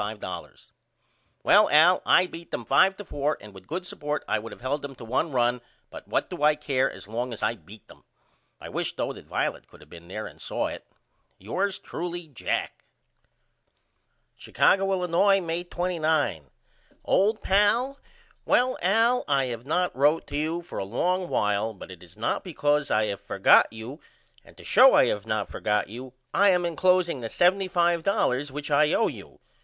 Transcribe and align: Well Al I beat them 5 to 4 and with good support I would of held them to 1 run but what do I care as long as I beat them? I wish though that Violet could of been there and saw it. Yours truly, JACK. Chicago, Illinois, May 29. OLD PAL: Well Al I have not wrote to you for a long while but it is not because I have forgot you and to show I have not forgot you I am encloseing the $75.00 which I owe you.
Well 1.43 1.69
Al 1.69 2.01
I 2.07 2.25
beat 2.25 2.49
them 2.49 2.65
5 2.65 2.97
to 2.97 3.05
4 3.05 3.37
and 3.39 3.53
with 3.53 3.67
good 3.67 3.85
support 3.85 4.23
I 4.27 4.39
would 4.39 4.51
of 4.51 4.59
held 4.61 4.81
them 4.81 4.95
to 4.95 5.05
1 5.05 5.31
run 5.31 5.61
but 5.91 6.07
what 6.07 6.27
do 6.27 6.41
I 6.41 6.55
care 6.55 6.89
as 6.91 7.07
long 7.07 7.31
as 7.31 7.43
I 7.43 7.53
beat 7.53 7.87
them? 7.87 8.03
I 8.59 8.67
wish 8.69 8.95
though 8.95 9.13
that 9.13 9.27
Violet 9.27 9.67
could 9.67 9.83
of 9.83 9.91
been 9.91 10.07
there 10.07 10.25
and 10.25 10.41
saw 10.41 10.69
it. 10.69 10.87
Yours 11.37 11.77
truly, 11.77 12.25
JACK. 12.25 12.83
Chicago, 14.35 14.91
Illinois, 14.91 15.39
May 15.39 15.63
29. 15.63 16.49
OLD 17.05 17.43
PAL: 17.43 17.99
Well 18.43 18.79
Al 18.81 19.23
I 19.27 19.45
have 19.53 19.67
not 19.67 19.95
wrote 19.95 20.25
to 20.29 20.35
you 20.35 20.61
for 20.63 20.79
a 20.79 20.83
long 20.83 21.29
while 21.29 21.75
but 21.75 21.91
it 21.91 22.01
is 22.01 22.17
not 22.17 22.43
because 22.43 22.89
I 22.89 23.05
have 23.05 23.21
forgot 23.21 23.71
you 23.71 23.99
and 24.43 24.57
to 24.57 24.63
show 24.63 24.95
I 24.95 25.05
have 25.09 25.27
not 25.27 25.47
forgot 25.51 25.89
you 25.89 26.13
I 26.33 26.49
am 26.49 26.63
encloseing 26.65 27.21
the 27.21 27.27
$75.00 27.27 28.49
which 28.49 28.71
I 28.71 28.93
owe 28.93 29.05
you. 29.07 29.39